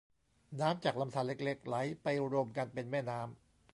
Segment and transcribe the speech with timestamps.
[0.59, 3.29] น้ำจากลำธารเล็กเล็กไหลไปรวมกันเป็นแม่น้ำ